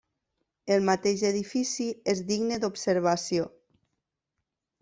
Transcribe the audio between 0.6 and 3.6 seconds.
El mateix edifici és digne d'observació.